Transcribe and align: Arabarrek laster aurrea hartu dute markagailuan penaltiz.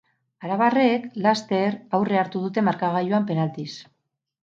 Arabarrek 0.45 1.05
laster 1.27 1.77
aurrea 1.99 2.25
hartu 2.25 2.43
dute 2.49 2.67
markagailuan 2.71 3.33
penaltiz. 3.33 3.71